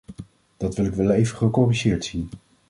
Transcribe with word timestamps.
Dat 0.57 0.75
wil 0.75 0.85
ik 0.85 0.93
wel 0.93 1.09
even 1.11 1.37
gecorrigeerd 1.37 2.05
zien. 2.05 2.29